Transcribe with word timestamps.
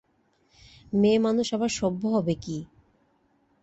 মেয়েমানুষ 0.93 1.47
আবার 1.53 1.71
সভ্য 1.79 2.01
হবে 2.07 2.33
কী! 2.35 2.57